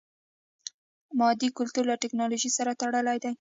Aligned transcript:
مادي 1.19 1.49
کلتور 1.57 1.83
له 1.91 1.95
ټکنالوژي 2.03 2.49
سره 2.57 2.71
تړلی 2.81 3.17
دی. 3.23 3.29